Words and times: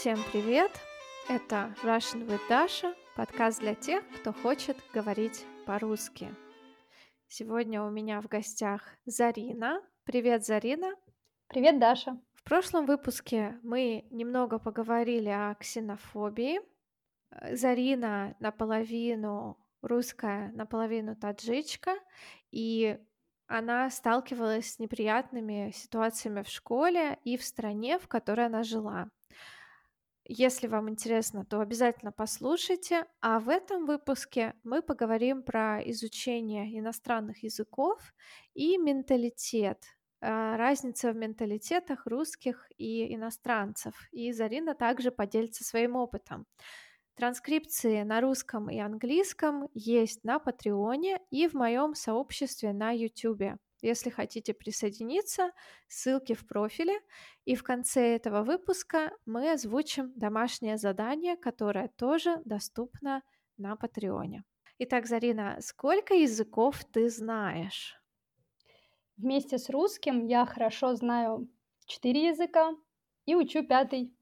Всем 0.00 0.18
привет! 0.32 0.70
Это 1.28 1.74
Russian 1.82 2.26
with 2.26 2.40
Dasha, 2.48 2.94
подкаст 3.16 3.60
для 3.60 3.74
тех, 3.74 4.02
кто 4.18 4.32
хочет 4.32 4.78
говорить 4.94 5.44
по-русски. 5.66 6.34
Сегодня 7.28 7.82
у 7.82 7.90
меня 7.90 8.22
в 8.22 8.26
гостях 8.26 8.80
Зарина. 9.04 9.82
Привет, 10.04 10.46
Зарина! 10.46 10.94
Привет, 11.48 11.78
Даша! 11.78 12.18
В 12.32 12.44
прошлом 12.44 12.86
выпуске 12.86 13.60
мы 13.62 14.06
немного 14.10 14.58
поговорили 14.58 15.28
о 15.28 15.54
ксенофобии. 15.56 16.60
Зарина 17.52 18.34
наполовину 18.40 19.58
русская, 19.82 20.50
наполовину 20.52 21.14
таджичка, 21.14 21.92
и 22.50 22.98
она 23.48 23.90
сталкивалась 23.90 24.72
с 24.72 24.78
неприятными 24.78 25.72
ситуациями 25.74 26.40
в 26.40 26.48
школе 26.48 27.18
и 27.24 27.36
в 27.36 27.44
стране, 27.44 27.98
в 27.98 28.08
которой 28.08 28.46
она 28.46 28.62
жила. 28.62 29.10
Если 30.32 30.68
вам 30.68 30.88
интересно, 30.88 31.44
то 31.44 31.58
обязательно 31.58 32.12
послушайте. 32.12 33.04
А 33.20 33.40
в 33.40 33.48
этом 33.48 33.84
выпуске 33.84 34.54
мы 34.62 34.80
поговорим 34.80 35.42
про 35.42 35.80
изучение 35.90 36.78
иностранных 36.78 37.42
языков 37.42 37.98
и 38.54 38.78
менталитет, 38.78 39.82
а, 40.20 40.56
разница 40.56 41.10
в 41.10 41.16
менталитетах 41.16 42.06
русских 42.06 42.68
и 42.78 43.12
иностранцев. 43.12 43.94
И 44.12 44.30
Зарина 44.30 44.76
также 44.76 45.10
поделится 45.10 45.64
своим 45.64 45.96
опытом. 45.96 46.46
Транскрипции 47.16 48.04
на 48.04 48.20
русском 48.20 48.70
и 48.70 48.78
английском 48.78 49.68
есть 49.74 50.22
на 50.22 50.38
Патреоне 50.38 51.18
и 51.30 51.48
в 51.48 51.54
моем 51.54 51.96
сообществе 51.96 52.72
на 52.72 52.92
YouTube. 52.92 53.58
Если 53.82 54.10
хотите 54.10 54.52
присоединиться, 54.52 55.52
ссылки 55.88 56.34
в 56.34 56.46
профиле. 56.46 57.00
И 57.44 57.54
в 57.54 57.62
конце 57.62 58.14
этого 58.14 58.42
выпуска 58.42 59.12
мы 59.24 59.52
озвучим 59.52 60.12
домашнее 60.16 60.76
задание, 60.76 61.36
которое 61.36 61.88
тоже 61.88 62.42
доступно 62.44 63.22
на 63.56 63.76
Патреоне. 63.76 64.44
Итак, 64.78 65.06
Зарина, 65.06 65.58
сколько 65.60 66.14
языков 66.14 66.84
ты 66.92 67.08
знаешь? 67.08 67.96
Вместе 69.16 69.58
с 69.58 69.68
русским 69.70 70.26
я 70.26 70.46
хорошо 70.46 70.94
знаю 70.94 71.48
четыре 71.86 72.28
языка 72.28 72.74
и 73.26 73.34
учу 73.34 73.66
пятый. 73.66 74.14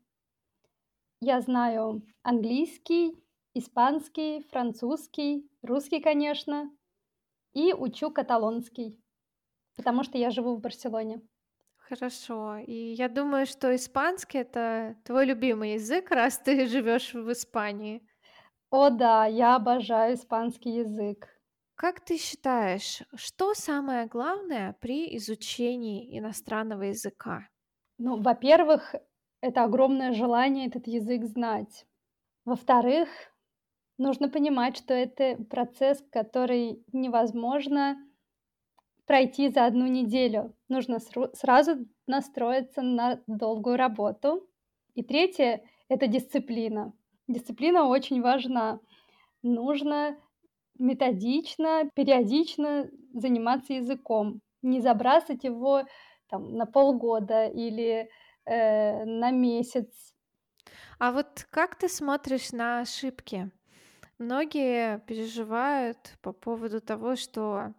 Я 1.20 1.40
знаю 1.40 2.02
английский, 2.22 3.22
испанский, 3.54 4.42
французский, 4.50 5.48
русский, 5.62 6.00
конечно, 6.00 6.70
и 7.54 7.72
учу 7.72 8.10
каталонский 8.10 9.00
потому 9.78 10.02
что 10.02 10.18
я 10.18 10.30
живу 10.30 10.56
в 10.56 10.60
Барселоне. 10.60 11.22
Хорошо. 11.76 12.58
И 12.58 12.74
я 12.74 13.08
думаю, 13.08 13.46
что 13.46 13.74
испанский 13.74 14.38
это 14.38 14.96
твой 15.04 15.24
любимый 15.24 15.74
язык, 15.74 16.10
раз 16.10 16.38
ты 16.38 16.66
живешь 16.66 17.14
в 17.14 17.32
Испании. 17.32 18.02
О 18.70 18.90
да, 18.90 19.24
я 19.26 19.56
обожаю 19.56 20.14
испанский 20.14 20.70
язык. 20.80 21.28
Как 21.76 22.00
ты 22.00 22.18
считаешь, 22.18 23.02
что 23.14 23.54
самое 23.54 24.06
главное 24.06 24.76
при 24.80 25.16
изучении 25.16 26.18
иностранного 26.18 26.82
языка? 26.82 27.48
Ну, 27.98 28.20
во-первых, 28.20 28.96
это 29.40 29.62
огромное 29.62 30.12
желание 30.12 30.66
этот 30.66 30.88
язык 30.88 31.24
знать. 31.24 31.86
Во-вторых, 32.44 33.08
нужно 33.96 34.28
понимать, 34.28 34.76
что 34.76 34.92
это 34.92 35.36
процесс, 35.44 36.04
который 36.10 36.82
невозможно 36.92 37.96
пройти 39.08 39.48
за 39.48 39.64
одну 39.64 39.86
неделю. 39.86 40.54
Нужно 40.68 40.98
сразу 41.32 41.86
настроиться 42.06 42.82
на 42.82 43.20
долгую 43.26 43.76
работу. 43.76 44.46
И 44.94 45.02
третье— 45.02 45.62
это 45.88 46.06
дисциплина. 46.06 46.92
Дисциплина 47.26 47.86
очень 47.86 48.20
важна. 48.20 48.80
Нужно 49.42 50.18
методично, 50.78 51.90
периодично 51.94 52.90
заниматься 53.14 53.72
языком. 53.72 54.42
Не 54.60 54.80
забрасывать 54.80 55.44
его 55.44 55.84
там, 56.28 56.54
на 56.54 56.66
полгода 56.66 57.46
или 57.46 58.10
э, 58.44 59.04
на 59.06 59.30
месяц. 59.30 60.14
А 60.98 61.12
вот 61.12 61.46
как 61.50 61.76
ты 61.76 61.88
смотришь 61.88 62.52
на 62.52 62.80
ошибки? 62.80 63.50
Многие 64.18 64.98
переживают 65.06 66.18
по 66.20 66.32
поводу 66.32 66.82
того, 66.82 67.16
что 67.16 67.72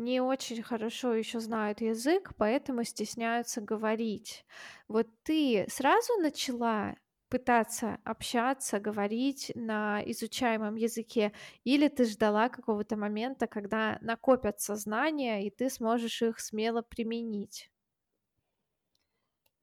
не 0.00 0.20
очень 0.20 0.62
хорошо 0.62 1.14
еще 1.14 1.40
знают 1.40 1.80
язык, 1.80 2.32
поэтому 2.36 2.84
стесняются 2.84 3.60
говорить. 3.60 4.44
Вот 4.88 5.06
ты 5.22 5.66
сразу 5.68 6.14
начала 6.18 6.96
пытаться 7.28 7.98
общаться, 8.04 8.80
говорить 8.80 9.52
на 9.54 10.02
изучаемом 10.04 10.74
языке, 10.74 11.32
или 11.64 11.88
ты 11.88 12.04
ждала 12.04 12.48
какого-то 12.48 12.96
момента, 12.96 13.46
когда 13.46 13.98
накопятся 14.00 14.74
знания, 14.76 15.46
и 15.46 15.50
ты 15.50 15.70
сможешь 15.70 16.22
их 16.22 16.40
смело 16.40 16.82
применить? 16.82 17.70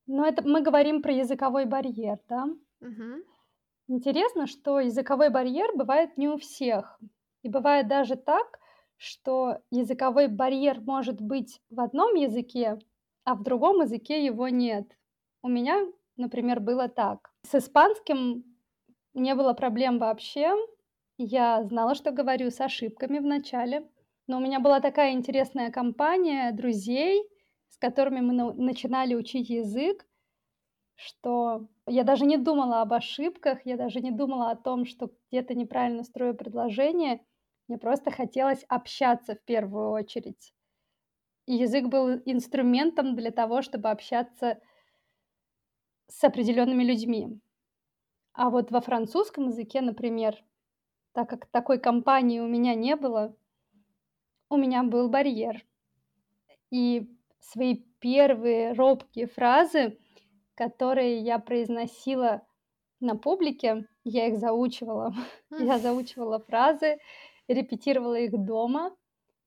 Ну, 0.08 0.26
это 0.26 0.42
мы 0.42 0.62
говорим 0.62 1.02
про 1.02 1.14
языковой 1.14 1.66
барьер, 1.66 2.18
да? 2.28 2.46
Угу. 2.82 3.24
Интересно, 3.90 4.48
что 4.48 4.80
языковой 4.80 5.30
барьер 5.30 5.76
бывает 5.76 6.18
не 6.18 6.28
у 6.28 6.38
всех. 6.38 7.00
И 7.42 7.50
бывает 7.50 7.88
даже 7.88 8.16
так, 8.16 8.60
что 8.98 9.60
языковой 9.72 10.28
барьер 10.28 10.82
может 10.82 11.22
быть 11.22 11.62
в 11.70 11.80
одном 11.80 12.16
языке, 12.16 12.80
а 13.24 13.36
в 13.36 13.44
другом 13.44 13.82
языке 13.82 14.26
его 14.26 14.50
нет. 14.50 14.98
У 15.42 15.48
меня, 15.48 15.86
например, 16.18 16.60
было 16.60 16.88
так. 16.90 17.32
С 17.44 17.56
испанским 17.56 18.44
не 19.14 19.36
было 19.36 19.54
проблем 19.54 20.00
вообще. 20.00 20.54
Я 21.18 21.64
знала, 21.64 21.96
что 21.96 22.12
говорю 22.12 22.50
с 22.50 22.60
ошибками 22.60 23.20
в 23.20 23.26
начале. 23.26 23.88
Но 24.28 24.38
у 24.38 24.42
меня 24.42 24.60
была 24.60 24.82
такая 24.82 25.14
интересная 25.14 25.72
компания 25.72 26.52
друзей, 26.52 27.24
с 27.70 27.78
которыми 27.78 28.20
мы 28.20 28.54
начинали 28.54 29.16
учить 29.16 29.50
язык, 29.50 30.06
что 30.96 31.68
я 31.86 32.04
даже 32.04 32.26
не 32.26 32.38
думала 32.38 32.82
об 32.82 32.92
ошибках, 32.92 33.60
я 33.66 33.78
даже 33.78 34.02
не 34.02 34.12
думала 34.12 34.52
о 34.52 34.56
том, 34.56 34.86
что 34.86 35.12
где-то 35.30 35.54
неправильно 35.54 36.04
строю 36.04 36.36
предложение– 36.36 37.22
мне 37.68 37.78
просто 37.78 38.12
хотелось 38.12 38.64
общаться 38.70 39.36
в 39.36 39.42
первую 39.42 39.92
очередь. 39.92 40.54
И 41.46 41.56
язык 41.56 41.86
был 41.86 42.22
инструментом 42.26 43.16
для 43.16 43.32
того, 43.32 43.62
чтобы 43.62 43.90
общаться 43.90 44.60
с 46.08 46.24
определенными 46.24 46.84
людьми. 46.84 47.40
А 48.34 48.50
вот 48.50 48.72
во 48.72 48.82
французском 48.82 49.48
языке, 49.48 49.82
например, 49.82 50.44
так 51.14 51.30
как 51.30 51.48
такой 51.48 51.80
компании 51.80 52.40
у 52.40 52.48
меня 52.48 52.76
не 52.76 52.96
было, 52.96 53.36
у 54.50 54.58
меня 54.58 54.84
был 54.84 55.10
барьер. 55.10 55.66
И 56.70 57.10
свои 57.40 57.76
первые 58.00 58.74
робкие 58.74 59.28
фразы, 59.28 59.98
которые 60.56 61.20
я 61.20 61.40
произносила 61.40 62.46
на 63.00 63.16
публике, 63.16 63.88
я 64.04 64.28
их 64.28 64.38
заучивала. 64.38 65.14
Я 65.60 65.80
заучивала 65.80 66.40
фразы, 66.40 67.00
репетировала 67.48 68.16
их 68.16 68.32
дома, 68.32 68.96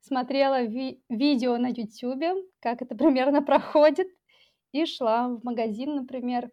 смотрела 0.01 0.63
ви- 0.63 1.03
видео 1.09 1.59
на 1.59 1.69
YouTube, 1.69 2.47
как 2.61 2.83
это 2.83 2.95
примерно 2.97 3.43
проходит, 3.43 4.09
и 4.73 4.87
шла 4.87 5.29
в 5.29 5.45
магазин, 5.45 5.97
например, 5.97 6.51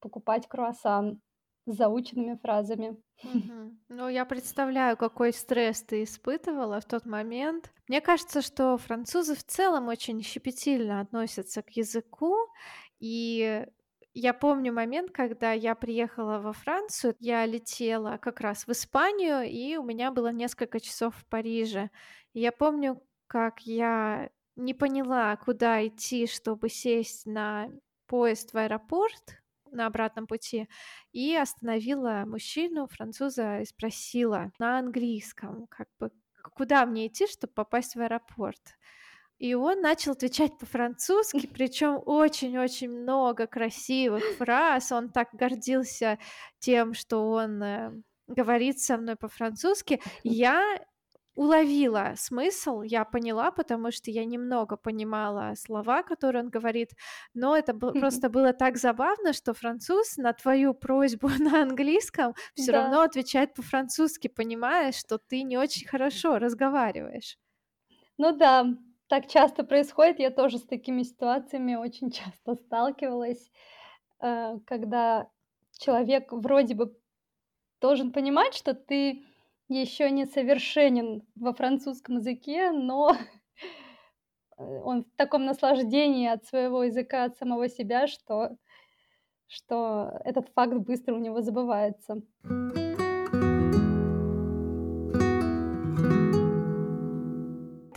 покупать 0.00 0.48
круассан 0.48 1.20
с 1.66 1.76
заученными 1.76 2.36
фразами. 2.36 2.96
Угу. 3.22 3.76
Ну, 3.88 4.08
я 4.08 4.24
представляю, 4.24 4.96
какой 4.96 5.32
стресс 5.32 5.82
ты 5.82 6.04
испытывала 6.04 6.80
в 6.80 6.84
тот 6.86 7.04
момент. 7.04 7.72
Мне 7.88 8.00
кажется, 8.00 8.42
что 8.42 8.78
французы 8.78 9.34
в 9.34 9.44
целом 9.44 9.88
очень 9.88 10.22
щепетильно 10.22 11.00
относятся 11.00 11.62
к 11.62 11.70
языку, 11.70 12.36
и 13.00 13.66
я 14.18 14.34
помню 14.34 14.72
момент, 14.72 15.12
когда 15.12 15.52
я 15.52 15.74
приехала 15.74 16.40
во 16.40 16.52
Францию, 16.52 17.14
я 17.20 17.46
летела 17.46 18.18
как 18.20 18.40
раз 18.40 18.66
в 18.66 18.70
Испанию, 18.70 19.42
и 19.42 19.76
у 19.76 19.84
меня 19.84 20.10
было 20.10 20.32
несколько 20.32 20.80
часов 20.80 21.14
в 21.16 21.24
Париже. 21.26 21.90
Я 22.34 22.50
помню, 22.50 23.00
как 23.28 23.60
я 23.60 24.30
не 24.56 24.74
поняла, 24.74 25.36
куда 25.36 25.86
идти, 25.86 26.26
чтобы 26.26 26.68
сесть 26.68 27.26
на 27.26 27.68
поезд 28.06 28.52
в 28.52 28.56
аэропорт 28.58 29.42
на 29.70 29.86
обратном 29.86 30.26
пути, 30.26 30.68
и 31.12 31.36
остановила 31.36 32.24
мужчину, 32.26 32.88
француза, 32.88 33.60
и 33.60 33.66
спросила 33.66 34.50
на 34.58 34.78
английском, 34.78 35.66
как 35.68 35.88
бы, 36.00 36.10
куда 36.54 36.86
мне 36.86 37.06
идти, 37.06 37.26
чтобы 37.26 37.52
попасть 37.52 37.94
в 37.94 38.00
аэропорт. 38.00 38.78
И 39.38 39.54
он 39.54 39.80
начал 39.80 40.12
отвечать 40.12 40.58
по-французски, 40.58 41.46
причем 41.46 42.00
очень-очень 42.04 42.90
много 42.90 43.46
красивых 43.46 44.24
фраз. 44.36 44.90
Он 44.92 45.10
так 45.10 45.28
гордился 45.32 46.18
тем, 46.58 46.94
что 46.94 47.30
он 47.30 47.62
э, 47.62 47.92
говорит 48.26 48.80
со 48.80 48.96
мной 48.98 49.16
по-французски. 49.16 50.00
Я 50.24 50.78
уловила 51.34 52.14
смысл, 52.16 52.82
я 52.82 53.04
поняла, 53.04 53.52
потому 53.52 53.92
что 53.92 54.10
я 54.10 54.24
немного 54.24 54.76
понимала 54.76 55.54
слова, 55.54 56.02
которые 56.02 56.42
он 56.42 56.50
говорит, 56.50 56.90
но 57.32 57.56
это 57.56 57.74
просто 57.94 58.28
было 58.28 58.52
так 58.52 58.76
забавно, 58.76 59.32
что 59.32 59.54
француз 59.54 60.16
на 60.16 60.32
твою 60.32 60.74
просьбу 60.74 61.28
на 61.38 61.62
английском 61.62 62.34
все 62.54 62.72
Да. 62.72 62.78
равно 62.82 63.02
отвечает 63.02 63.54
по-французски, 63.54 64.26
понимая, 64.28 64.90
что 64.92 65.18
ты 65.18 65.42
не 65.44 65.56
очень 65.58 65.86
хорошо 65.86 66.38
разговариваешь. 66.40 67.38
Ну 68.18 68.32
да, 68.36 68.54
так 69.08 69.26
часто 69.26 69.64
происходит. 69.64 70.18
Я 70.18 70.30
тоже 70.30 70.58
с 70.58 70.64
такими 70.64 71.02
ситуациями 71.02 71.74
очень 71.74 72.10
часто 72.12 72.54
сталкивалась, 72.54 73.50
э, 74.20 74.58
когда 74.66 75.28
человек 75.78 76.32
вроде 76.32 76.74
бы 76.74 76.96
должен 77.80 78.12
понимать, 78.12 78.54
что 78.54 78.74
ты 78.74 79.24
еще 79.68 80.10
не 80.10 80.26
совершенен 80.26 81.22
во 81.36 81.52
французском 81.52 82.16
языке, 82.16 82.70
но 82.72 83.16
он 84.56 85.04
в 85.04 85.16
таком 85.16 85.44
наслаждении 85.44 86.28
от 86.28 86.44
своего 86.46 86.84
языка, 86.84 87.24
от 87.24 87.36
самого 87.36 87.68
себя, 87.68 88.06
что 88.06 88.56
что 89.50 90.20
этот 90.24 90.50
факт 90.54 90.74
быстро 90.74 91.14
у 91.14 91.18
него 91.18 91.40
забывается. 91.40 92.22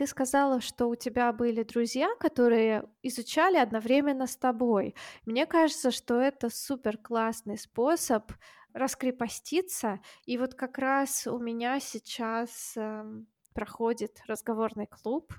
Ты 0.02 0.08
сказала, 0.08 0.62
что 0.62 0.88
у 0.88 0.96
тебя 0.96 1.32
были 1.32 1.62
друзья, 1.62 2.10
которые 2.20 2.90
изучали 3.04 3.58
одновременно 3.58 4.26
с 4.26 4.36
тобой. 4.36 4.96
Мне 5.28 5.46
кажется, 5.46 5.92
что 5.92 6.20
это 6.20 6.50
супер 6.50 6.98
классный 6.98 7.56
способ 7.56 8.32
раскрепоститься. 8.74 10.00
И 10.26 10.40
вот 10.40 10.56
как 10.56 10.80
раз 10.80 11.28
у 11.28 11.38
меня 11.38 11.80
сейчас 11.80 12.74
эм, 12.78 13.28
проходит 13.54 14.24
разговорный 14.26 14.88
клуб. 14.88 15.36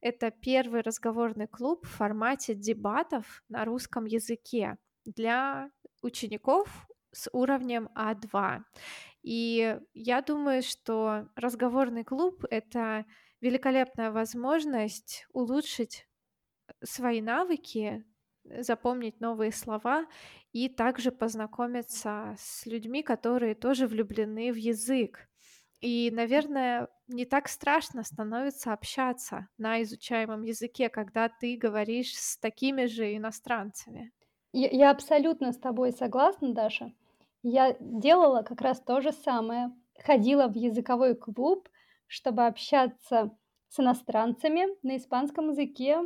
Это 0.00 0.32
первый 0.32 0.80
разговорный 0.80 1.46
клуб 1.46 1.86
в 1.86 1.90
формате 1.90 2.54
дебатов 2.56 3.44
на 3.48 3.64
русском 3.64 4.06
языке 4.06 4.78
для 5.04 5.70
учеников 6.02 6.88
с 7.12 7.30
уровнем 7.32 7.88
А2. 7.96 8.64
И 9.22 9.78
я 9.94 10.22
думаю, 10.22 10.62
что 10.62 11.28
разговорный 11.36 12.02
клуб— 12.02 12.44
это 12.50 13.06
великолепная 13.42 14.10
возможность 14.10 15.26
улучшить 15.32 16.06
свои 16.82 17.20
навыки, 17.20 18.04
запомнить 18.44 19.20
новые 19.20 19.52
слова 19.52 20.06
и 20.52 20.68
также 20.68 21.12
познакомиться 21.12 22.34
с 22.38 22.64
людьми, 22.66 23.02
которые 23.02 23.54
тоже 23.54 23.86
влюблены 23.86 24.52
в 24.52 24.56
язык. 24.56 25.28
И, 25.80 26.10
наверное, 26.12 26.88
не 27.08 27.24
так 27.24 27.48
страшно 27.48 28.04
становится 28.04 28.72
общаться 28.72 29.48
на 29.58 29.82
изучаемом 29.82 30.42
языке, 30.42 30.88
когда 30.88 31.28
ты 31.28 31.56
говоришь 31.56 32.16
с 32.16 32.38
такими 32.38 32.86
же 32.86 33.16
иностранцами. 33.16 34.12
Я 34.52 34.68
я 34.70 34.90
абсолютно 34.92 35.52
с 35.52 35.58
тобой 35.58 35.92
согласна, 35.92 36.54
Даша. 36.54 36.92
Я 37.42 37.76
делала 37.80 38.42
как 38.42 38.60
раз 38.60 38.80
то 38.80 39.00
же 39.00 39.10
самое. 39.10 39.72
Ходила 39.98 40.46
в 40.46 40.54
языковой 40.54 41.16
клуб, 41.16 41.68
чтобы 42.12 42.46
общаться 42.46 43.36
с 43.68 43.80
иностранцами 43.80 44.66
на 44.82 44.96
испанском 44.98 45.48
языке, 45.48 45.98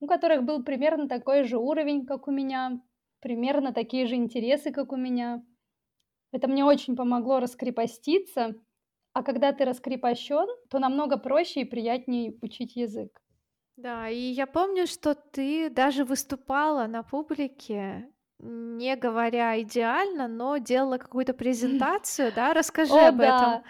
у 0.00 0.06
которых 0.06 0.44
был 0.44 0.62
примерно 0.62 1.08
такой 1.08 1.42
же 1.44 1.58
уровень, 1.58 2.06
как 2.06 2.28
у 2.28 2.30
меня, 2.30 2.80
примерно 3.20 3.72
такие 3.72 4.06
же 4.06 4.14
интересы, 4.14 4.70
как 4.70 4.92
у 4.92 4.96
меня. 4.96 5.44
Это 6.32 6.48
мне 6.48 6.64
очень 6.64 6.96
помогло 6.96 7.40
раскрепоститься, 7.40 8.56
а 9.12 9.22
когда 9.24 9.52
ты 9.52 9.64
раскрепощен, 9.64 10.48
то 10.70 10.78
намного 10.78 11.18
проще 11.18 11.62
и 11.62 11.66
приятнее 11.66 12.38
учить 12.42 12.76
язык. 12.76 13.22
Да, 13.76 14.08
и 14.08 14.16
я 14.18 14.46
помню, 14.46 14.86
что 14.86 15.14
ты 15.14 15.70
даже 15.70 16.04
выступала 16.04 16.86
на 16.86 17.02
публике, 17.02 18.12
не 18.38 18.96
говоря 18.96 19.60
идеально, 19.62 20.28
но 20.28 20.58
делала 20.58 20.98
какую-то 20.98 21.32
презентацию, 21.32 22.32
да? 22.32 22.52
Расскажи 22.54 23.00
об 23.00 23.20
этом. 23.20 23.62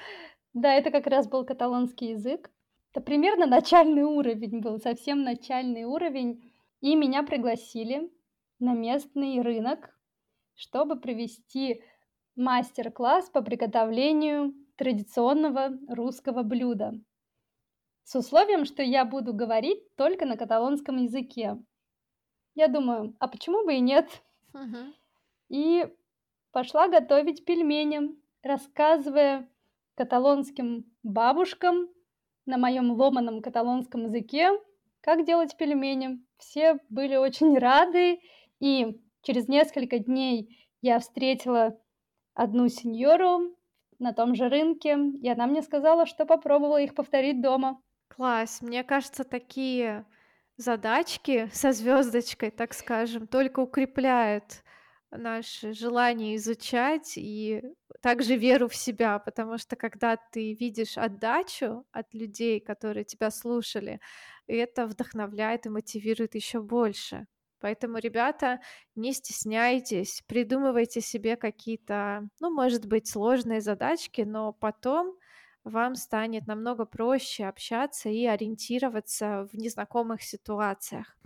Да! 0.55 0.75
Это 0.75 0.91
как 0.91 1.07
раз 1.07 1.29
был 1.29 1.45
каталонский 1.45 2.11
язык. 2.11 2.51
Это 2.93 3.01
примерно 3.01 3.47
начальный 3.47 4.03
уровень 4.03 4.61
был, 4.61 4.79
совсем 4.79 5.23
начальный 5.23 5.85
уровень. 5.85 6.53
И 6.81 6.95
меня 6.95 7.23
пригласили 7.23 8.11
на 8.59 8.75
местный 8.75 9.41
рынок, 9.41 9.97
чтобы 10.55 11.01
провести 11.01 11.83
мастер-класс 12.37 13.31
по 13.31 13.43
приготовлению 13.43 14.55
традиционного 14.77 15.79
русского 15.89 16.43
блюда. 16.43 16.93
С 18.05 18.15
условием, 18.17 18.65
что 18.65 18.83
я 18.83 19.05
буду 19.05 19.33
говорить 19.33 19.95
только 19.97 20.27
на 20.27 20.37
каталонском 20.37 20.97
языке. 20.97 21.57
Я 22.55 22.69
думаю, 22.69 23.15
а 23.21 23.29
почему 23.29 23.65
бы 23.65 23.75
и 23.75 23.81
нет? 23.81 24.09
Мгм. 24.53 24.95
И 25.49 25.87
пошла 26.51 26.89
готовить 26.89 27.45
пельмени, 27.45 28.17
рассказывая 28.43 29.49
каталонским 29.94 30.85
бабушкам 31.03 31.89
на 32.47 32.59
моем 32.59 32.93
ломаном 32.93 33.43
каталонском 33.43 34.05
языке, 34.05 34.50
как 35.00 35.25
делать 35.25 35.56
пельмени. 35.56 36.25
Все 36.39 36.79
были 36.89 37.17
очень 37.17 37.59
рады, 37.59 38.21
и 38.61 39.00
через 39.23 39.49
несколько 39.49 39.99
дней 39.99 40.69
я 40.81 40.99
встретила 40.99 41.79
одну 42.35 42.69
сеньору 42.69 43.56
на 43.99 44.12
том 44.12 44.35
же 44.35 44.49
рынке, 44.49 44.99
и 45.23 45.29
она 45.29 45.47
мне 45.47 45.62
сказала, 45.62 46.06
что 46.06 46.27
попробовала 46.27 46.81
их 46.81 46.94
повторить 46.94 47.41
дома. 47.41 47.81
Класс. 48.09 48.61
Мне 48.61 48.83
кажется, 48.85 49.25
такие 49.25 50.05
задачки 50.56 51.49
со 51.53 51.73
звездочкой, 51.73 52.50
так 52.50 52.75
скажем, 52.75 53.27
только 53.27 53.61
укрепляют 53.61 54.62
наше 55.11 55.73
желание 55.73 56.37
изучать 56.37 57.17
и 57.17 57.62
также 58.03 58.37
веру 58.37 58.69
в 58.69 58.75
себя, 58.75 59.19
потому 59.21 59.59
что 59.59 59.77
когда 59.77 60.17
ты 60.17 60.55
видишь 60.55 60.99
отдачу 60.99 61.87
от 61.93 62.13
людей, 62.15 62.61
которые 62.61 63.05
тебя 63.05 63.31
слушали, 63.31 64.01
это 64.47 64.87
вдохновляет 64.87 65.67
и 65.67 65.71
мотивирует 65.71 66.35
еще 66.35 66.61
больше. 66.61 67.27
Поэтому, 67.61 67.99
ребята, 67.99 68.61
не 68.97 69.13
стесняйтесь, 69.13 70.23
придумывайте 70.27 71.01
себе 71.01 71.37
какие-то, 71.37 72.29
ну, 72.41 72.53
может 72.53 72.87
быть, 72.87 73.07
сложные 73.09 73.61
задачки, 73.61 74.23
но 74.23 74.53
потом 74.53 75.17
вам 75.63 75.95
станет 75.95 76.49
намного 76.49 76.85
проще 76.87 77.45
общаться 77.45 78.09
и 78.09 78.27
ориентироваться 78.27 79.49
в 79.53 79.56
незнакомых 79.56 80.23
ситуациях. 80.23 81.17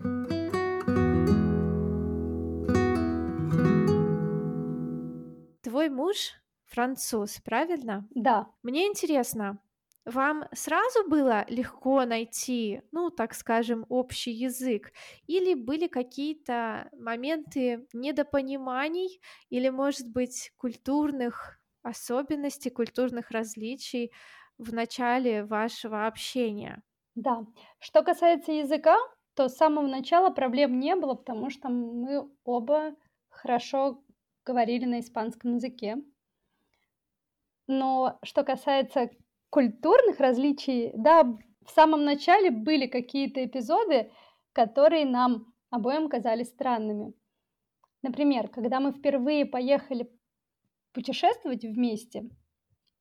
Твой 5.62 5.88
муж 5.88 6.34
француз, 6.66 7.40
правильно? 7.44 8.08
Да. 8.14 8.50
Мне 8.62 8.86
интересно, 8.86 9.60
вам 10.04 10.44
сразу 10.54 11.08
было 11.08 11.44
легко 11.48 12.04
найти, 12.04 12.82
ну, 12.92 13.10
так 13.10 13.34
скажем, 13.34 13.86
общий 13.88 14.32
язык? 14.32 14.92
Или 15.26 15.54
были 15.54 15.88
какие-то 15.88 16.90
моменты 16.92 17.86
недопониманий 17.92 19.20
или, 19.50 19.68
может 19.70 20.08
быть, 20.10 20.52
культурных 20.56 21.60
особенностей, 21.82 22.70
культурных 22.70 23.30
различий 23.30 24.12
в 24.58 24.72
начале 24.74 25.44
вашего 25.44 26.06
общения? 26.06 26.82
Да. 27.14 27.46
Что 27.78 28.02
касается 28.02 28.52
языка, 28.52 28.96
то 29.34 29.48
с 29.48 29.56
самого 29.56 29.86
начала 29.86 30.30
проблем 30.30 30.78
не 30.78 30.94
было, 30.96 31.14
потому 31.14 31.50
что 31.50 31.68
мы 31.68 32.30
оба 32.44 32.94
хорошо 33.28 34.02
говорили 34.44 34.84
на 34.84 35.00
испанском 35.00 35.54
языке. 35.54 35.96
Но 37.66 38.18
что 38.22 38.44
касается 38.44 39.10
культурных 39.50 40.20
различий, 40.20 40.92
да, 40.94 41.24
в 41.24 41.70
самом 41.70 42.04
начале 42.04 42.50
были 42.50 42.86
какие-то 42.86 43.44
эпизоды, 43.44 44.12
которые 44.52 45.04
нам 45.04 45.52
обоим 45.70 46.08
казались 46.08 46.48
странными. 46.48 47.12
Например, 48.02 48.48
когда 48.48 48.80
мы 48.80 48.92
впервые 48.92 49.46
поехали 49.46 50.10
путешествовать 50.92 51.64
вместе, 51.64 52.30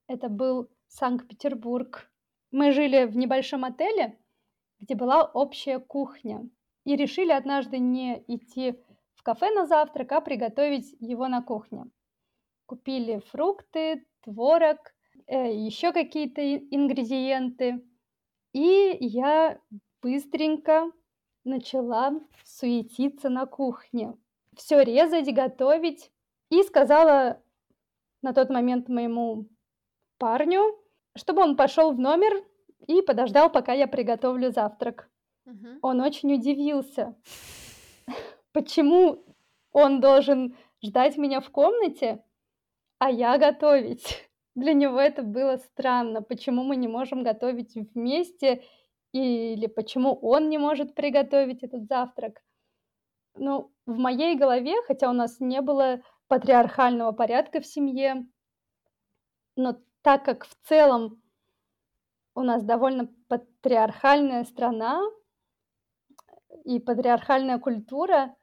это 0.07 0.29
был 0.29 0.69
Санкт-Петербург. 0.87 2.11
Мы 2.51 2.71
жили 2.71 3.05
в 3.05 3.15
небольшом 3.15 3.65
отеле, 3.65 4.17
где 4.79 4.95
была 4.95 5.23
общая 5.23 5.79
кухня, 5.79 6.49
и 6.85 6.95
решили 6.95 7.31
однажды 7.31 7.79
не 7.79 8.23
идти 8.27 8.83
в 9.13 9.23
кафе 9.23 9.51
на 9.51 9.65
завтрак, 9.65 10.11
а 10.11 10.21
приготовить 10.21 10.95
его 10.99 11.27
на 11.27 11.41
кухне. 11.41 11.85
Купили 12.65 13.19
фрукты, 13.31 14.05
творог, 14.25 14.93
э, 15.27 15.53
еще 15.53 15.93
какие-то 15.93 16.41
ингредиенты. 16.57 17.83
И 18.53 18.97
я 18.99 19.59
быстренько 20.01 20.91
начала 21.43 22.19
суетиться 22.43 23.29
на 23.29 23.45
кухне. 23.45 24.17
Все 24.55 24.81
резать, 24.81 25.33
готовить. 25.33 26.11
И 26.49 26.61
сказала 26.63 27.41
на 28.21 28.33
тот 28.33 28.49
момент 28.49 28.87
моему 28.87 29.47
парню, 30.17 30.77
чтобы 31.15 31.41
он 31.41 31.55
пошел 31.55 31.91
в 31.91 31.99
номер 31.99 32.43
и 32.87 33.01
подождал, 33.01 33.51
пока 33.51 33.73
я 33.73 33.87
приготовлю 33.87 34.51
завтрак. 34.51 35.09
Мгм. 35.45 35.79
Он 35.81 36.01
очень 36.01 36.33
удивился, 36.33 37.15
почему 38.51 39.23
он 39.71 39.99
должен 39.99 40.55
ждать 40.83 41.17
меня 41.17 41.39
в 41.41 41.49
комнате, 41.49 42.23
а 42.99 43.09
я 43.09 43.37
готовить. 43.37 44.29
Для 44.55 44.73
него 44.73 44.99
это 44.99 45.21
было 45.21 45.57
странно, 45.57 46.21
почему 46.21 46.63
мы 46.63 46.77
не 46.77 46.87
можем 46.87 47.23
готовить 47.23 47.75
вместе 47.75 48.63
или 49.11 49.67
почему 49.67 50.13
он 50.13 50.49
не 50.49 50.57
может 50.57 50.95
приготовить 50.95 51.63
этот 51.63 51.87
завтрак. 51.87 52.41
Ну, 53.35 53.71
в 53.85 53.97
моей 53.97 54.35
голове, 54.35 54.75
хотя 54.87 55.09
у 55.09 55.13
нас 55.13 55.39
не 55.39 55.61
было 55.61 56.01
патриархального 56.27 57.11
порядка 57.11 57.59
в 57.59 57.65
семье, 57.65 58.25
но 59.55 59.77
так 60.01 60.23
как 60.23 60.45
в 60.45 60.55
целом 60.63 61.21
у 62.33 62.41
нас 62.41 62.63
довольно 62.63 63.09
патриархальная 63.27 64.43
страна 64.43 65.01
и 66.63 66.79
патриархальная 66.79 67.59
культура, 67.59 68.35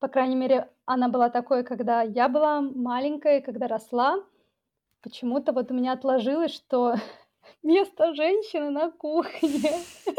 по 0.00 0.08
крайней 0.08 0.36
мере, 0.36 0.68
она 0.86 1.08
была 1.08 1.28
такой, 1.30 1.64
когда 1.64 2.02
я 2.02 2.28
была 2.28 2.60
маленькая, 2.60 3.40
когда 3.40 3.66
росла. 3.66 4.22
Почему-то 5.02 5.52
вот 5.52 5.70
у 5.70 5.74
меня 5.74 5.92
отложилось, 5.92 6.52
что 6.54 6.94
место 7.62 8.14
женщины 8.14 8.70
на 8.70 8.90
кухне. 8.90 9.72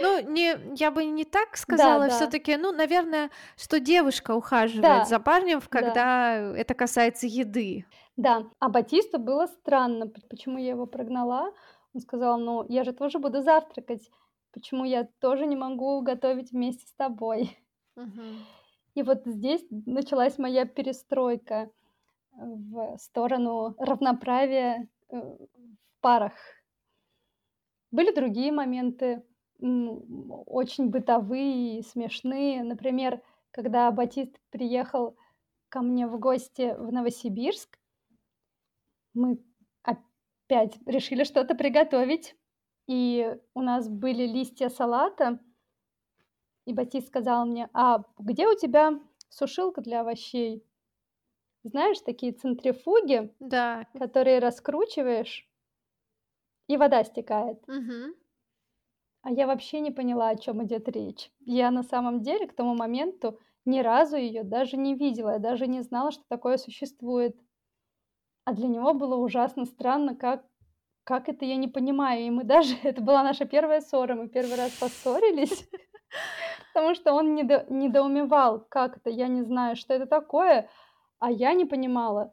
Ну, 0.00 0.20
не, 0.20 0.56
я 0.74 0.90
бы 0.90 1.04
не 1.04 1.24
так 1.24 1.56
сказала, 1.56 2.08
да. 2.08 2.10
все-таки, 2.10 2.56
ну, 2.56 2.72
наверное, 2.72 3.30
что 3.56 3.78
девушка 3.78 4.34
ухаживает 4.34 4.82
Да, 4.82 5.04
за 5.04 5.20
парнем, 5.20 5.60
да. 5.60 5.66
когда 5.68 6.34
это 6.56 6.74
касается 6.74 7.28
еды. 7.28 7.86
Да, 8.16 8.44
а 8.58 8.68
Батисту 8.68 9.20
было 9.20 9.46
странно, 9.46 10.08
почему 10.28 10.58
я 10.58 10.70
его 10.70 10.86
прогнала. 10.86 11.52
Он 11.94 12.00
сказал, 12.00 12.38
ну, 12.38 12.64
я 12.68 12.82
же 12.84 12.92
тоже 12.92 13.18
буду 13.18 13.42
завтракать, 13.42 14.10
почему 14.52 14.84
я 14.84 15.08
тоже 15.20 15.46
не 15.46 15.56
могу 15.56 16.00
готовить 16.00 16.50
вместе 16.50 16.86
с 16.86 16.92
тобой. 16.94 17.56
Мгм. 17.96 18.38
И 18.94 19.02
вот 19.02 19.22
здесь 19.24 19.64
началась 19.70 20.38
моя 20.38 20.66
перестройка 20.66 21.54
э, 21.54 21.68
в 22.36 22.96
сторону 22.98 23.74
равноправия 23.78 24.88
э, 25.08 25.16
в 25.16 26.00
парах. 26.00 26.32
Были 27.90 28.14
другие 28.14 28.52
моменты, 28.52 29.22
очень 29.60 30.88
бытовые 30.88 31.78
и 31.78 31.82
смешные. 31.82 32.64
Например, 32.64 33.22
когда 33.50 33.90
Батист 33.90 34.40
приехал 34.50 35.16
ко 35.68 35.82
мне 35.82 36.06
в 36.06 36.18
гости 36.18 36.74
в 36.78 36.90
Новосибирск, 36.90 37.78
мы 39.14 39.38
опять 39.82 40.78
решили 40.86 41.24
что-то 41.24 41.54
приготовить. 41.54 42.34
И 42.88 43.36
у 43.54 43.60
нас 43.60 43.88
были 43.88 44.26
листья 44.26 44.68
салата. 44.68 45.38
И 46.64 46.72
Батист 46.72 47.08
сказал 47.08 47.46
мне, 47.46 47.68
а 47.72 48.04
где 48.18 48.46
у 48.46 48.56
тебя 48.56 49.00
сушилка 49.28 49.80
для 49.80 50.00
овощей? 50.00 50.64
Знаешь, 51.64 52.00
такие 52.00 52.32
центрифуги, 52.32 53.32
Да. 53.40 53.86
которые 53.98 54.38
раскручиваешь, 54.38 55.48
и 56.68 56.76
вода 56.76 57.04
стекает. 57.04 57.58
Мгм. 57.68 58.14
А 59.22 59.30
я 59.30 59.46
вообще 59.46 59.80
не 59.80 59.90
поняла, 59.92 60.30
о 60.30 60.36
чем 60.36 60.64
идет 60.64 60.88
речь. 60.88 61.30
Я 61.40 61.70
на 61.70 61.82
самом 61.82 62.22
деле 62.22 62.46
к 62.48 62.54
тому 62.54 62.74
моменту 62.74 63.38
ни 63.64 63.80
разу 63.80 64.16
ее 64.16 64.42
даже 64.42 64.76
не 64.76 64.94
видела, 64.94 65.30
я 65.34 65.38
даже 65.38 65.68
не 65.68 65.82
знала, 65.82 66.10
что 66.10 66.24
такое 66.28 66.56
существует. 66.56 67.36
А 68.44 68.52
для 68.52 68.68
него 68.68 68.94
было 68.94 69.16
ужасно 69.16 69.64
странно, 69.64 70.14
как, 70.16 70.44
как 71.04 71.28
это 71.28 71.44
я 71.44 71.56
не 71.56 71.68
понимаю. 71.68 72.22
И 72.22 72.30
мы 72.30 72.44
даже, 72.44 72.74
это 72.82 73.00
была 73.02 73.22
наша 73.22 73.44
первая 73.44 73.80
ссора, 73.80 74.14
мы 74.14 74.28
первый 74.28 74.56
раз 74.56 74.72
поссорились, 74.72 75.68
потому 76.72 76.94
что 76.94 77.12
он 77.12 77.34
недо- 77.34 77.66
недоумевал, 77.68 78.60
как 78.68 78.96
это, 78.98 79.10
я 79.10 79.28
не 79.28 79.42
знаю, 79.42 79.76
что 79.76 79.94
это 79.94 80.06
такое, 80.06 80.68
а 81.18 81.30
я 81.30 81.52
не 81.52 81.64
понимала, 81.66 82.32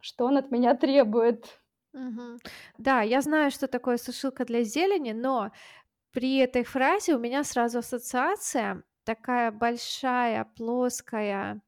что 0.00 0.26
он 0.26 0.36
от 0.36 0.50
меня 0.50 0.74
требует. 0.74 1.60
Мгм. 1.92 2.38
Да, 2.78 3.02
я 3.02 3.20
знаю, 3.20 3.50
что 3.50 3.66
такое 3.66 3.96
сушилка 3.96 4.44
для 4.44 4.62
зелени, 4.62 5.12
но 5.12 5.50
при 6.12 6.38
этой 6.38 6.64
фразе 6.64 7.16
у 7.16 7.18
меня 7.18 7.44
сразу 7.44 7.78
ассоциация 7.80 8.84
такая 9.04 9.52
большая, 9.52 10.44
плоская, 10.56 11.62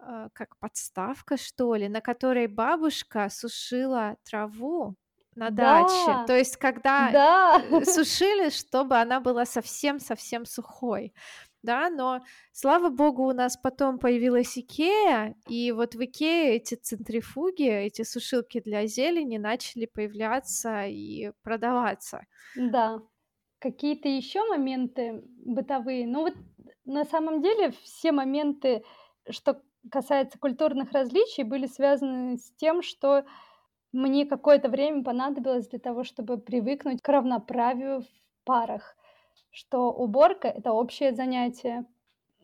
э, 0.00 0.28
как 0.34 0.58
подставка, 0.58 1.36
что 1.36 1.74
ли, 1.76 1.88
на 1.88 2.00
которой 2.00 2.48
бабушка 2.48 3.28
сушила 3.30 4.16
траву 4.24 4.96
на 5.34 5.50
даче. 5.50 5.92
Да, 6.06 6.24
То 6.26 6.36
есть, 6.36 6.56
когда 6.56 7.10
да, 7.12 7.62
э, 7.70 7.84
сушили, 7.84 8.50
чтобы 8.50 8.96
она 8.98 9.20
была 9.20 9.44
совсем-совсем 9.46 10.44
сухой. 10.44 11.12
Да, 11.62 11.90
но 11.90 12.20
слава 12.52 12.88
богу, 12.88 13.24
у 13.28 13.32
нас 13.32 13.56
потом 13.58 13.98
появилась 13.98 14.56
Икея, 14.56 15.34
и 15.46 15.72
вот 15.72 15.94
в 15.94 16.02
Икее 16.02 16.56
эти 16.56 16.74
центрифуги, 16.74 17.68
эти 17.68 18.02
сушилки 18.02 18.60
для 18.60 18.86
зелени 18.86 19.36
начали 19.38 19.86
появляться 19.86 20.86
и 20.86 21.32
продаваться. 21.42 22.22
да. 22.54 23.00
Какие-то 23.58 24.08
еще 24.08 24.42
моменты 24.48 25.22
бытовые? 25.44 26.06
Ну 26.06 26.22
вот 26.22 26.34
на 26.86 27.04
самом 27.04 27.42
деле 27.42 27.72
все 27.82 28.10
моменты, 28.10 28.84
что 29.28 29.62
касается 29.90 30.38
культурных 30.38 30.92
различий, 30.92 31.44
были 31.44 31.66
связаны 31.66 32.38
с 32.38 32.52
тем, 32.56 32.82
что 32.82 33.24
мне 33.92 34.26
какое-то 34.26 34.68
время 34.68 35.02
понадобилось 35.02 35.68
для 35.68 35.78
того, 35.78 36.04
чтобы 36.04 36.38
привыкнуть 36.38 37.02
к 37.02 37.08
равноправию 37.08 38.02
в 38.02 38.44
парах, 38.44 38.96
что 39.50 39.92
уборка 39.92 40.48
это 40.48 40.72
общее 40.72 41.12
занятие, 41.12 41.86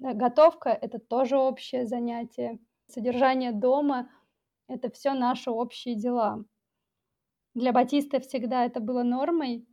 э, 0.00 0.12
готовка 0.12 0.70
это 0.70 0.98
тоже 0.98 1.38
общее 1.38 1.86
занятие, 1.86 2.58
содержание 2.88 3.52
дома 3.52 4.10
это 4.68 4.90
все 4.90 5.14
наши 5.14 5.50
общие 5.50 5.94
дела. 5.94 6.44
Для 7.54 7.72
Батиста 7.72 8.20
всегда 8.20 8.64
это 8.64 8.80
было 8.80 9.02
нормой, 9.02 9.66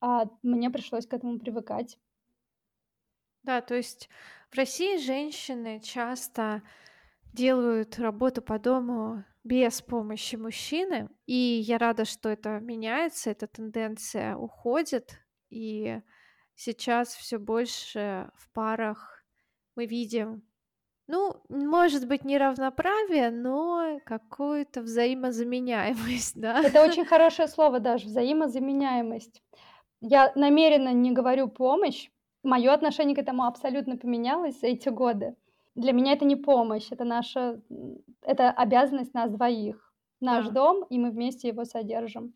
а 0.00 0.28
мне 0.42 0.70
пришлось 0.70 1.06
к 1.06 1.14
этому 1.14 1.38
привыкать. 1.38 1.98
Да, 3.42 3.60
то 3.60 3.74
есть 3.74 4.08
в 4.50 4.56
России 4.56 4.98
женщины 4.98 5.80
часто 5.80 6.62
делают 7.32 7.98
работу 7.98 8.42
по 8.42 8.58
дому 8.58 9.24
без 9.46 9.80
помощи 9.80 10.34
мужчины, 10.34 11.08
и 11.26 11.34
я 11.34 11.78
рада, 11.78 12.04
что 12.04 12.28
это 12.28 12.58
меняется, 12.58 13.30
эта 13.30 13.46
тенденция 13.46 14.34
уходит, 14.36 15.20
и 15.50 16.00
сейчас 16.56 17.14
все 17.14 17.38
больше 17.38 18.28
в 18.34 18.52
парах 18.52 19.24
мы 19.76 19.86
видим, 19.86 20.42
ну, 21.06 21.36
может 21.48 22.08
быть, 22.08 22.24
не 22.24 22.38
равноправие, 22.38 23.30
но 23.30 24.00
какую-то 24.04 24.82
взаимозаменяемость, 24.82 26.34
да. 26.40 26.62
Это 26.64 26.82
очень 26.82 27.04
хорошее 27.04 27.46
слово 27.46 27.78
даже, 27.78 28.06
взаимозаменяемость. 28.06 29.44
Я 30.00 30.32
намеренно 30.34 30.92
не 30.92 31.12
говорю 31.12 31.46
помощь. 31.46 32.10
Мое 32.42 32.72
отношение 32.72 33.14
к 33.14 33.20
этому 33.20 33.44
абсолютно 33.44 33.96
поменялось 33.96 34.58
за 34.58 34.66
эти 34.66 34.88
годы. 34.88 35.36
Для 35.76 35.92
меня 35.92 36.12
это 36.14 36.24
не 36.24 36.36
помощь, 36.36 36.88
это 36.90 37.04
наша, 37.04 37.60
это 38.22 38.50
обязанность 38.50 39.14
нас 39.14 39.30
двоих. 39.30 39.92
Наш 40.20 40.46
Да. 40.46 40.48
дом, 40.48 40.84
и 40.88 40.98
мы 40.98 41.10
вместе 41.10 41.48
его 41.48 41.64
содержим. 41.66 42.34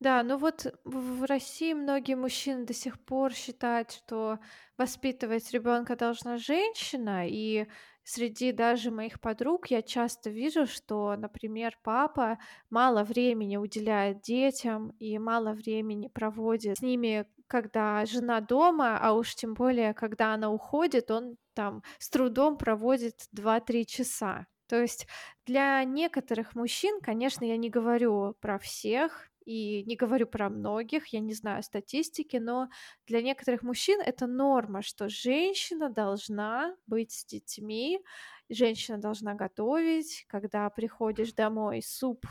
Да, 0.00 0.22
ну 0.22 0.36
вот 0.36 0.66
в 0.84 1.24
России 1.24 1.72
многие 1.72 2.16
мужчины 2.16 2.66
до 2.66 2.74
сих 2.74 3.00
пор 3.00 3.32
считают, 3.32 3.90
что 3.92 4.38
воспитывать 4.76 5.50
ребенка 5.52 5.96
должна 5.96 6.36
женщина, 6.36 7.26
и 7.26 7.66
среди 8.06 8.52
даже 8.52 8.90
моих 8.90 9.20
подруг 9.20 9.66
я 9.66 9.82
часто 9.82 10.30
вижу, 10.30 10.66
что, 10.66 11.16
например, 11.16 11.76
папа 11.82 12.38
мало 12.70 13.02
времени 13.02 13.56
уделяет 13.56 14.22
детям 14.22 14.90
и 15.00 15.18
мало 15.18 15.52
времени 15.52 16.08
проводит 16.08 16.78
с 16.78 16.82
ними, 16.82 17.26
когда 17.48 18.04
жена 18.06 18.40
дома, 18.40 18.96
а 18.98 19.12
уж 19.12 19.34
тем 19.34 19.54
более, 19.54 19.92
когда 19.92 20.34
она 20.34 20.50
уходит, 20.50 21.10
он 21.10 21.36
там 21.54 21.82
с 21.98 22.08
трудом 22.08 22.56
проводит 22.58 23.26
два-три 23.32 23.84
часа. 23.84 24.46
То 24.68 24.80
есть 24.80 25.06
для 25.44 25.82
некоторых 25.84 26.54
мужчин, 26.54 27.00
конечно, 27.00 27.44
я 27.44 27.56
не 27.56 27.70
говорю 27.70 28.36
про 28.40 28.58
всех 28.58 29.28
и 29.46 29.84
не 29.84 29.96
говорю 29.96 30.26
про 30.26 30.50
многих, 30.50 31.06
я 31.08 31.20
не 31.20 31.32
знаю 31.32 31.62
статистики, 31.62 32.36
но 32.36 32.68
для 33.06 33.22
некоторых 33.22 33.62
мужчин 33.62 34.00
это 34.00 34.26
норма, 34.26 34.82
что 34.82 35.08
женщина 35.08 35.88
должна 35.88 36.76
быть 36.86 37.12
с 37.12 37.24
детьми, 37.24 38.00
женщина 38.48 38.98
должна 38.98 39.34
готовить, 39.34 40.24
когда 40.28 40.68
приходишь 40.68 41.32
домой, 41.32 41.80
суп 41.82 42.26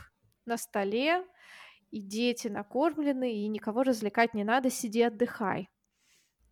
на 0.46 0.58
столе, 0.58 1.26
и 1.90 2.02
дети 2.02 2.50
накормлены, 2.50 3.34
и 3.34 3.48
никого 3.48 3.84
развлекать 3.84 4.34
не 4.34 4.44
надо, 4.44 4.70
сиди, 4.70 5.02
отдыхай. 5.02 5.70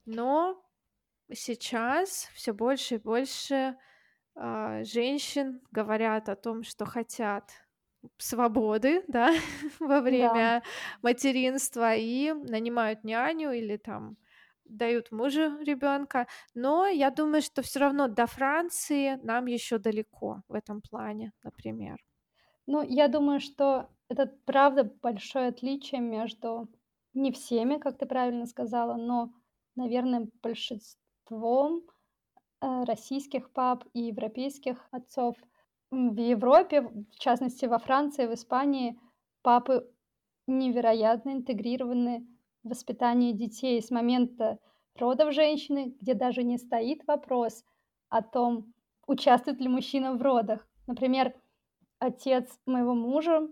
Но 0.06 0.64
сейчас 1.34 2.30
все 2.34 2.54
больше 2.54 2.96
и 2.96 3.00
больше 3.00 3.76
а, 4.36 4.84
женщин 4.86 5.62
говорят 5.72 6.30
о 6.30 6.38
том, 6.38 6.64
что 6.64 6.86
хотят 6.86 7.52
свободы, 8.18 9.04
да, 9.08 9.34
во 9.80 10.02
Да. 10.08 10.34
время 10.42 10.64
материнства 11.02 11.96
и 11.96 12.34
нанимают 12.34 13.04
няню 13.04 13.52
или 13.52 13.78
там 13.78 14.18
дают 14.66 15.12
мужу 15.12 15.60
ребенка. 15.62 16.28
Но 16.56 16.88
я 16.88 17.12
думаю, 17.12 17.42
что 17.42 17.62
все 17.62 17.80
равно 17.80 18.08
до 18.08 18.28
Франции 18.28 19.20
нам 19.24 19.46
еще 19.48 19.78
далеко 19.78 20.44
в 20.48 20.54
этом 20.54 20.82
плане, 20.82 21.34
например. 21.44 21.98
Ну, 22.66 22.82
я 22.82 23.08
думаю, 23.08 23.40
что 23.40 23.90
это 24.10 24.26
правда 24.46 24.84
большое 24.84 25.48
отличие 25.48 26.02
между 26.02 26.70
не 27.14 27.32
всеми, 27.32 27.78
как 27.78 27.98
ты 27.98 28.06
правильно 28.06 28.46
сказала, 28.46 28.96
но, 28.96 29.34
наверное, 29.76 30.30
большинством, 30.42 31.84
э, 32.62 32.84
российских 32.86 33.52
пап 33.54 33.86
и 33.94 34.02
европейских 34.04 34.88
отцов. 34.92 35.38
В 35.94 36.20
Европе, 36.20 36.82
в 36.82 37.20
частности, 37.20 37.66
во 37.66 37.78
Франции, 37.78 38.26
в 38.26 38.34
Испании, 38.34 39.00
папы 39.44 39.88
невероятно 40.48 41.34
интегрированы 41.34 42.26
в 42.64 42.70
воспитание 42.70 43.32
детей 43.32 43.80
с 43.80 43.92
момента 43.92 44.58
родов 44.96 45.36
женщины, 45.36 45.96
где 46.02 46.16
даже 46.16 46.42
не 46.42 46.58
стоит 46.58 47.06
вопрос 47.06 47.64
о 48.10 48.24
том, 48.24 48.74
участвует 49.06 49.62
ли 49.62 49.68
мужчина 49.68 50.16
в 50.16 50.22
родах. 50.24 50.68
Например, 50.88 51.32
отец 52.00 52.60
моего 52.66 52.96
мужа, 52.96 53.48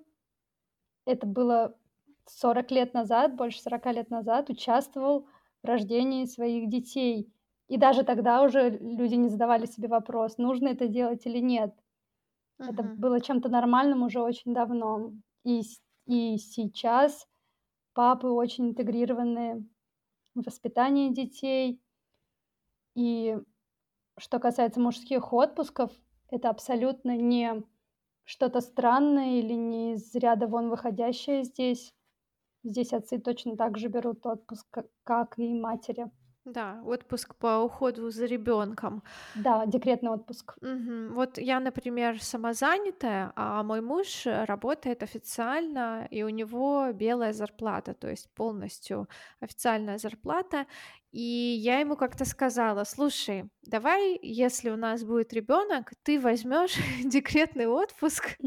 это 1.06 1.28
было 1.28 1.78
40 2.26 2.72
лет 2.72 2.96
назад, 2.96 3.36
больше 3.36 3.62
40 3.62 3.86
лет 3.94 4.10
назад, 4.10 4.50
участвовал 4.50 5.28
в 5.62 5.68
рождении 5.68 6.26
своих 6.26 6.70
детей. 6.70 7.32
И 7.68 7.78
даже 7.78 8.02
тогда 8.02 8.42
уже 8.42 8.72
люди 8.80 9.14
не 9.14 9.30
задавали 9.30 9.68
себе 9.68 9.90
вопрос, 9.90 10.40
нужно 10.40 10.70
это 10.70 10.88
делать 10.88 11.28
или 11.28 11.38
нет. 11.38 11.76
Это 12.66 12.84
Мгм. 12.84 12.98
было 12.98 13.22
чем-то 13.22 13.50
нормальным 13.50 14.04
уже 14.04 14.22
очень 14.22 14.54
давно. 14.54 15.14
И 15.44 15.62
с 15.64 15.82
и 16.08 16.38
сейчас 16.38 17.28
папы 17.94 18.28
очень 18.30 18.70
интегрированы 18.70 19.70
в 20.36 20.44
воспитание 20.46 21.12
детей. 21.14 21.82
И 22.96 23.38
что 24.20 24.40
касается 24.40 24.80
мужских 24.82 25.34
отпусков, 25.34 25.92
это 26.30 26.50
абсолютно 26.50 27.18
не 27.18 27.64
что-то 28.26 28.62
странное 28.62 29.40
или 29.40 29.54
не 29.54 29.94
из 29.96 30.14
ряда 30.16 30.48
вон 30.48 30.70
выходящее 30.70 31.44
здесь. 31.44 31.96
Здесь 32.64 32.94
отцы 32.94 33.20
точно 33.20 33.58
так 33.58 33.78
же 33.78 33.90
берут 33.90 34.26
отпуск, 34.28 34.68
как 34.72 34.88
как 35.04 35.40
и 35.40 35.54
матери. 35.54 36.12
Да, 36.46 36.82
отпуск 36.86 37.36
по 37.36 37.60
уходу 37.60 38.10
за 38.10 38.26
ребенком. 38.26 39.04
Да, 39.34 39.66
декретный 39.66 40.10
отпуск. 40.12 40.58
Мгм. 40.62 41.14
Вот 41.14 41.38
я, 41.38 41.60
например, 41.60 42.22
самозанятая, 42.22 43.32
а 43.36 43.64
мой 43.64 43.82
муж 43.82 44.24
работает 44.26 45.04
официально, 45.04 46.08
и 46.12 46.24
у 46.24 46.30
него 46.30 46.92
белая 46.94 47.34
зарплата, 47.34 47.94
то 47.94 48.10
есть 48.10 48.34
полностью 48.34 49.08
официальная 49.40 49.98
зарплата. 49.98 50.66
И 51.12 51.22
я 51.22 51.80
ему 51.80 51.96
как-то 51.96 52.26
сказала, 52.26 52.84
слушай, 52.84 53.50
давай, 53.64 54.20
если 54.22 54.70
у 54.70 54.78
нас 54.78 55.04
будет 55.04 55.34
ребенок, 55.34 55.92
ты 56.04 56.20
возьмешь 56.20 56.76
декретный 57.06 57.68
отпуск, 57.68 58.38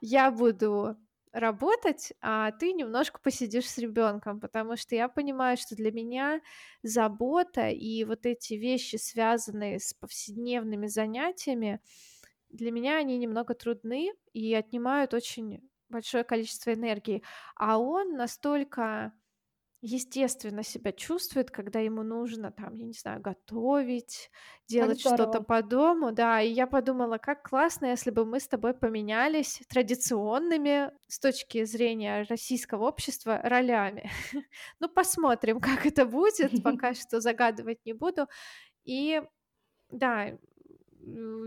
я 0.00 0.30
буду 0.30 0.96
работать, 1.38 2.12
а 2.20 2.50
ты 2.52 2.72
немножко 2.72 3.20
посидишь 3.20 3.68
с 3.68 3.78
ребенком, 3.78 4.40
потому 4.40 4.76
что 4.76 4.94
я 4.94 5.08
понимаю, 5.08 5.56
что 5.56 5.76
для 5.76 5.92
меня 5.92 6.40
забота 6.82 7.68
и 7.70 8.04
вот 8.04 8.26
эти 8.26 8.54
вещи, 8.54 8.96
связанные 8.96 9.78
с 9.80 9.94
повседневными 9.94 10.86
занятиями, 10.86 11.80
для 12.50 12.70
меня 12.72 12.96
они 12.98 13.18
немного 13.18 13.54
трудны 13.54 14.12
и 14.32 14.54
отнимают 14.54 15.14
очень 15.14 15.68
большое 15.88 16.24
количество 16.24 16.72
энергии. 16.74 17.22
А 17.56 17.78
он 17.78 18.16
настолько 18.16 19.12
естественно 19.80 20.62
себя 20.62 20.92
чувствует, 20.92 21.50
когда 21.50 21.78
ему 21.80 22.02
нужно 22.02 22.50
там, 22.50 22.74
я 22.74 22.84
не 22.84 22.92
знаю, 22.92 23.20
готовить, 23.20 24.30
делать 24.66 25.00
что-то 25.00 25.40
по 25.40 25.62
дому, 25.62 26.12
да. 26.12 26.40
И 26.40 26.50
я 26.50 26.66
подумала, 26.66 27.18
как 27.18 27.48
классно, 27.48 27.86
если 27.86 28.10
бы 28.10 28.24
мы 28.24 28.40
с 28.40 28.48
тобой 28.48 28.74
поменялись 28.74 29.60
традиционными 29.68 30.90
с 31.06 31.20
точки 31.20 31.64
зрения 31.64 32.26
российского 32.28 32.86
общества 32.88 33.40
ролями. 33.42 34.10
Ну, 34.80 34.88
посмотрим, 34.88 35.60
как 35.60 35.86
это 35.86 36.06
будет, 36.06 36.50
пока 36.62 36.94
что 36.94 37.20
загадывать 37.20 37.78
не 37.84 37.92
буду. 37.92 38.26
И 38.84 39.22
да, 39.90 40.36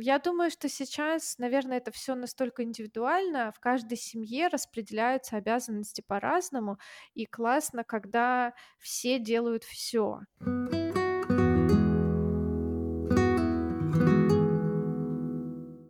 я 0.02 0.19
думаю, 0.19 0.50
что 0.52 0.67
сейчас, 0.69 1.38
наверное, 1.38 1.78
это 1.78 1.91
все 1.91 2.15
настолько 2.15 2.63
индивидуально, 2.63 3.52
в 3.52 3.60
каждой 3.60 3.97
семье 3.97 4.47
распределяются 4.47 5.38
обязанности 5.38 6.02
по-разному, 6.02 6.78
и 7.13 7.26
классно, 7.26 7.84
когда 7.84 8.54
все 8.80 9.19
делают 9.19 9.63
все. 9.63 10.21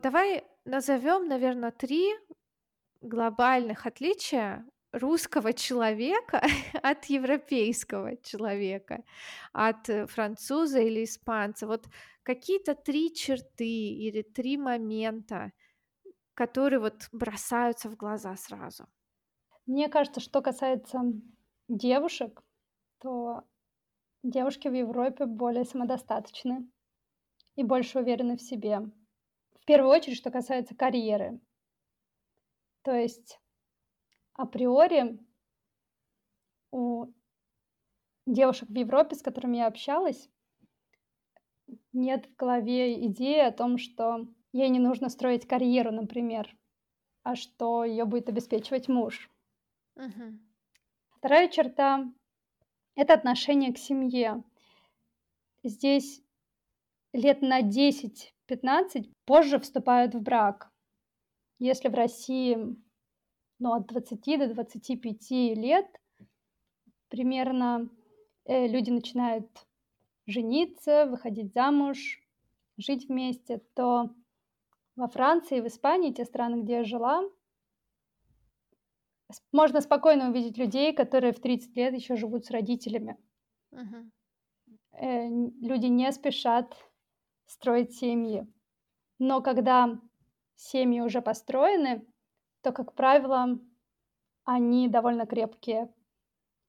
Давай 0.01 0.43
назовем, 0.65 1.27
наверное, 1.27 1.71
3 1.71 2.15
глобальных 3.01 3.85
отличия 3.85 4.65
русского 4.91 5.53
человека 5.53 6.41
от 6.83 7.05
европейского 7.05 8.17
человека, 8.17 9.03
от, 9.53 9.89
э, 9.89 10.05
француза 10.07 10.79
или 10.79 11.03
испанца. 11.03 11.67
Вот 11.67 11.87
какие-то 12.23 12.75
3 12.75 13.13
черты 13.13 13.65
или 13.65 14.21
3 14.21 14.57
момента, 14.57 15.51
которые 16.33 16.79
вот 16.79 17.07
бросаются 17.11 17.89
в 17.89 17.95
глаза 17.95 18.35
сразу. 18.35 18.87
Мне 19.65 19.89
кажется, 19.89 20.19
что 20.19 20.41
касается 20.41 20.99
девушек, 21.67 22.41
то 22.99 23.43
девушки 24.23 24.67
в 24.67 24.73
Европе 24.73 25.25
более 25.25 25.65
самодостаточны 25.65 26.69
и 27.55 27.63
больше 27.63 27.99
уверены 27.99 28.37
в 28.37 28.41
себе. 28.41 28.79
В 29.59 29.65
первую 29.65 29.91
очередь, 29.91 30.17
что 30.17 30.31
касается 30.31 30.75
карьеры. 30.75 31.39
То 32.83 32.93
есть 32.93 33.40
априори 34.33 35.19
у 36.71 37.07
девушек 38.25 38.69
в 38.69 38.75
Европе, 38.75 39.15
с 39.15 39.21
которыми 39.21 39.57
я 39.57 39.67
общалась, 39.67 40.29
нет 41.93 42.25
в 42.25 42.35
голове 42.35 43.05
идеи 43.07 43.39
о 43.39 43.51
том, 43.51 43.77
что 43.77 44.27
ей 44.53 44.69
не 44.69 44.79
нужно 44.79 45.09
строить 45.09 45.47
карьеру, 45.47 45.91
например, 45.91 46.55
а 47.23 47.35
что 47.35 47.83
ее 47.83 48.05
будет 48.05 48.29
обеспечивать 48.29 48.87
муж. 48.87 49.29
Мгм. 49.95 50.39
Вторая 51.17 51.49
черта- 51.49 52.11
это 52.95 53.13
отношение 53.13 53.73
к 53.73 53.77
семье. 53.77 54.43
Здесь 55.63 56.23
лет 57.13 57.41
на 57.41 57.61
10-15 57.61 59.11
позже 59.25 59.59
вступают 59.59 60.15
в 60.15 60.21
брак. 60.21 60.71
Если 61.59 61.89
в 61.89 61.93
России, 61.93 62.75
ну, 63.61 63.73
от 63.73 63.85
20 63.85 64.39
до 64.39 64.47
25 64.53 65.55
лет 65.55 65.85
примерно, 67.09 67.89
э, 68.45 68.67
люди 68.67 68.89
начинают 68.89 69.47
жениться, 70.25 71.05
выходить 71.05 71.53
замуж, 71.53 72.19
жить 72.77 73.07
вместе, 73.07 73.61
то 73.75 74.09
во 74.95 75.07
Франции 75.07 75.59
и 75.59 75.61
в 75.61 75.67
Испании, 75.67 76.11
те 76.11 76.25
страны, 76.25 76.63
где 76.63 76.77
я 76.77 76.83
жила, 76.83 77.21
можно 79.51 79.79
спокойно 79.81 80.29
увидеть 80.29 80.57
людей, 80.57 80.91
которые 80.91 81.31
в 81.31 81.39
30 81.39 81.75
лет 81.77 81.93
еще 81.93 82.15
живут 82.15 82.45
с 82.45 82.51
родителями. 82.51 83.17
Мгм. 83.69 84.11
Э, 84.93 85.27
люди 85.27 85.85
не 85.85 86.11
спешат 86.11 86.75
строить 87.45 87.93
семьи. 87.93 88.47
Но 89.19 89.41
когда 89.41 89.99
семьи 90.55 91.01
уже 91.01 91.21
построены, 91.21 92.03
то, 92.61 92.71
как 92.71 92.93
правило, 92.93 93.59
они 94.45 94.87
довольно 94.87 95.25
крепкие. 95.25 95.93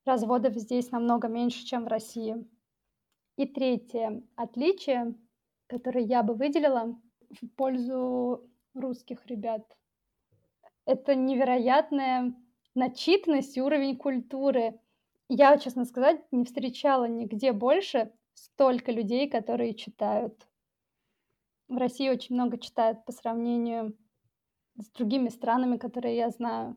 Разводов 0.05 0.55
здесь 0.55 0.91
намного 0.91 1.29
меньше, 1.29 1.65
чем 1.65 1.85
в 1.85 1.89
России. 1.89 2.47
И 3.37 3.47
третье 3.47 4.23
отличие, 4.37 5.15
которое 5.69 6.05
я 6.05 6.23
бы 6.23 6.35
выделила 6.35 7.01
в 7.31 7.49
пользу 7.57 8.49
русских 8.75 9.27
ребят- 9.27 9.77
это 10.87 11.15
невероятная 11.15 12.35
начитанность 12.75 13.57
и 13.57 13.63
уровень 13.63 13.97
культуры. 13.97 14.81
Я, 15.29 15.57
честно 15.59 15.85
сказать, 15.85 16.21
не 16.33 16.45
встречала 16.45 17.07
нигде 17.07 17.53
больше 17.53 18.13
столько 18.35 18.93
людей, 18.93 19.29
которые 19.29 19.75
читают. 19.75 20.47
В 21.69 21.77
России 21.77 22.11
очень 22.11 22.35
много 22.35 22.59
читают 22.59 23.05
по 23.05 23.13
сравнению 23.13 23.97
с 24.79 24.91
другими 24.91 25.31
странами, 25.31 25.79
которые 25.79 26.17
я 26.17 26.31
знаю. 26.31 26.77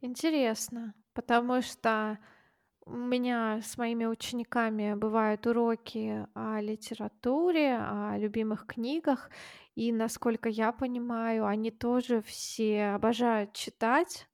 Интересно, 0.00 0.94
потому 1.14 1.62
что 1.62 2.18
У 2.86 2.92
меня 2.92 3.60
с 3.62 3.78
моими 3.78 4.06
учениками 4.06 4.94
бывают 4.94 5.46
уроки 5.46 6.26
о 6.34 6.60
литературе, 6.62 7.76
о 7.78 8.16
любимых 8.18 8.66
книгах, 8.66 9.30
и, 9.76 9.92
насколько 9.92 10.48
я 10.50 10.72
понимаю, 10.72 11.46
они 11.46 11.70
тоже 11.72 12.22
все 12.22 12.86
обожают 12.96 13.54
читать. 13.54 14.28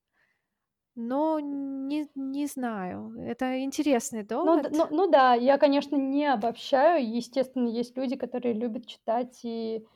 Но 0.94 1.40
не 1.40 2.08
не 2.14 2.46
знаю, 2.46 3.14
это 3.18 3.60
интересный 3.64 4.22
Ну 4.42 4.56
д 4.62 4.68
ну 4.70 4.84
довод. 4.84 4.90
ну 4.90 5.10
да, 5.10 5.34
я, 5.34 5.58
конечно, 5.58 5.96
не 5.96 6.26
обобщаю. 6.26 7.06
Естественно, 7.16 7.68
есть 7.68 7.96
люди, 7.96 8.16
которые 8.16 8.54
любят 8.54 8.86
читать 8.86 9.40
и 9.44 9.86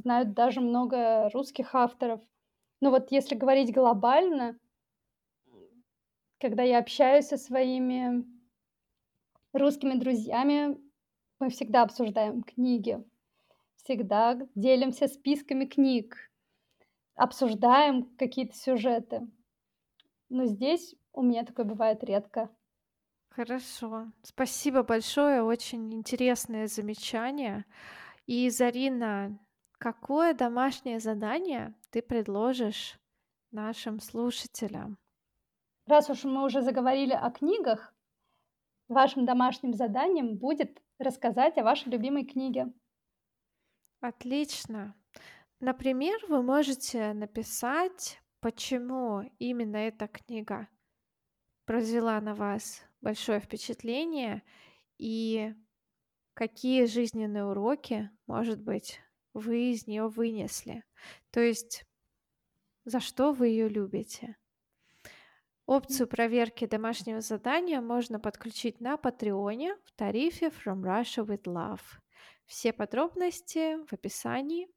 знают 0.00 0.34
даже 0.34 0.60
много 0.60 1.30
русских 1.30 1.74
авторов. 1.74 2.20
Но 2.80 2.90
вот 2.90 3.12
если 3.12 3.34
говорить 3.34 3.72
глобально 3.72 4.58
когда 6.40 6.62
я 6.62 6.78
общаюсь 6.78 7.26
со 7.26 7.36
своими 7.36 8.24
русскими 9.52 9.94
друзьями, 9.94 10.78
мы 11.38 11.50
всегда 11.50 11.82
обсуждаем 11.82 12.42
книги, 12.42 13.04
всегда 13.76 14.38
делимся 14.54 15.06
списками 15.06 15.66
книг, 15.66 16.16
обсуждаем 17.14 18.16
какие-то 18.16 18.56
сюжеты. 18.56 19.28
Но 20.30 20.46
здесь 20.46 20.94
у 21.12 21.22
меня 21.22 21.44
такое 21.44 21.66
бывает 21.66 22.02
редко. 22.04 22.48
Хорошо. 23.28 24.12
Спасибо 24.22 24.82
большое, 24.82 25.42
очень 25.42 25.92
интересное 25.92 26.66
замечание. 26.66 27.64
И, 28.26 28.48
Зарина, 28.50 29.38
какое 29.80 30.34
домашнее 30.34 31.00
задание 31.00 31.74
ты 31.90 32.02
предложишь 32.02 33.00
нашим 33.50 33.98
слушателям? 33.98 34.98
Раз 35.86 36.10
уж 36.10 36.24
мы 36.24 36.44
уже 36.44 36.60
заговорили 36.60 37.14
о 37.14 37.30
книгах, 37.30 37.94
вашим 38.88 39.24
домашним 39.24 39.72
заданием 39.72 40.36
будет 40.36 40.82
рассказать 40.98 41.56
о 41.56 41.64
вашей 41.64 41.90
любимой 41.90 42.26
книге. 42.26 42.72
Отлично. 44.00 44.94
Например, 45.60 46.18
вы 46.28 46.42
можете 46.42 47.14
написать, 47.14 48.20
почему 48.40 49.22
именно 49.38 49.76
эта 49.78 50.08
книга 50.08 50.68
произвела 51.64 52.20
на 52.20 52.34
вас 52.34 52.82
большое 53.00 53.40
впечатление 53.40 54.42
и 54.98 55.54
какие 56.34 56.84
жизненные 56.84 57.46
уроки, 57.46 58.10
может 58.26 58.60
быть, 58.60 59.00
вы 59.34 59.72
из 59.72 59.86
неё 59.86 60.08
вынесли. 60.08 60.84
То 61.30 61.40
есть 61.40 61.84
за 62.84 63.00
что 63.00 63.32
вы 63.32 63.48
её 63.48 63.68
любите. 63.68 64.36
Опцию 65.66 66.08
проверки 66.08 66.66
домашнего 66.66 67.20
задания 67.20 67.80
можно 67.80 68.18
подключить 68.18 68.80
на 68.80 68.96
"Патреоне" 68.96 69.76
в 69.84 69.92
тарифе 69.92 70.46
From 70.46 70.82
Russia 70.82 71.24
with 71.24 71.44
Love. 71.44 71.80
Все 72.46 72.72
подробности 72.72 73.76
в 73.86 73.92
описании. 73.92 74.68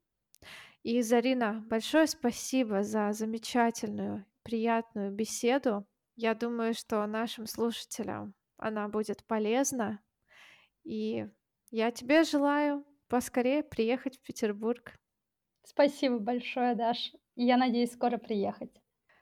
И, 0.84 1.02
Зарина, 1.02 1.64
большое 1.70 2.08
спасибо 2.08 2.84
за 2.84 3.12
замечательную, 3.14 4.26
приятную 4.44 5.12
беседу. 5.12 5.88
Я 6.16 6.36
думаю, 6.36 6.74
что 6.76 7.06
нашим 7.08 7.48
слушателям 7.48 8.36
она 8.58 8.88
будет 8.90 9.26
полезна. 9.26 10.00
И 10.84 11.28
я 11.72 11.92
тебе 11.92 12.24
желаю 12.24 12.86
поскорее 13.14 13.62
приехать 13.62 14.18
в 14.18 14.24
Петербург. 14.24 14.96
Спасибо 15.64 16.18
большое, 16.18 16.74
Даша. 16.74 17.16
И 17.36 17.46
я 17.46 17.58
надеюсь 17.58 17.94
скоро 17.94 18.18
приехать. 18.18 18.72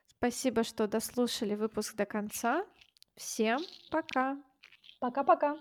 Спасибо, 0.06 0.64
что 0.64 0.86
дослушали 0.86 1.54
выпуск 1.56 1.94
до 1.94 2.06
конца. 2.06 2.64
Всем 3.16 3.60
пока! 3.90 4.42
Пока-пока! 4.98 5.58